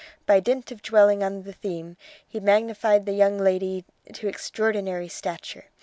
By 0.25 0.39
dint 0.39 0.71
of 0.71 0.81
dwelling 0.81 1.21
on 1.23 1.43
the 1.43 1.53
theme, 1.53 1.95
he 2.27 2.39
magnified 2.39 3.05
the 3.05 3.11
young 3.13 3.37
lady 3.37 3.85
to 4.13 4.27
extraordinary 4.27 5.07
stature. 5.07 5.65